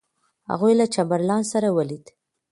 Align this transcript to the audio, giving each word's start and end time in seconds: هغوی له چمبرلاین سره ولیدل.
هغوی 0.49 0.73
له 0.79 0.85
چمبرلاین 0.93 1.43
سره 1.53 1.67
ولیدل. 1.77 2.13